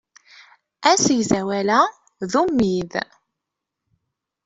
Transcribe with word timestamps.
Asegzawal-a 0.91 1.81
d 2.31 2.33
ummid. 2.41 2.91